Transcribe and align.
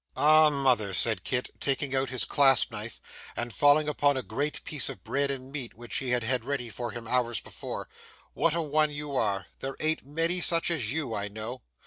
'Ah, 0.15 0.49
mother!' 0.49 0.95
said 0.95 1.23
Kit, 1.23 1.51
taking 1.59 1.95
out 1.95 2.09
his 2.09 2.25
clasp 2.25 2.71
knife, 2.71 2.99
and 3.35 3.53
falling 3.53 3.87
upon 3.87 4.17
a 4.17 4.23
great 4.23 4.63
piece 4.63 4.89
of 4.89 5.03
bread 5.03 5.29
and 5.29 5.51
meat 5.51 5.75
which 5.75 5.93
she 5.93 6.09
had 6.09 6.23
had 6.23 6.43
ready 6.43 6.69
for 6.71 6.89
him, 6.89 7.07
hours 7.07 7.39
before, 7.39 7.87
'what 8.33 8.55
a 8.55 8.63
one 8.63 8.89
you 8.89 9.15
are! 9.15 9.45
There 9.59 9.75
an't 9.79 10.03
many 10.03 10.41
such 10.41 10.71
as 10.71 10.91
you, 10.91 11.13
I 11.13 11.27
know. 11.27 11.61